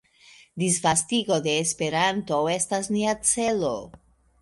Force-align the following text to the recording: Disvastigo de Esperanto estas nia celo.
Disvastigo 0.63 1.37
de 1.49 1.53
Esperanto 1.65 2.41
estas 2.57 2.93
nia 2.99 3.17
celo. 3.37 3.77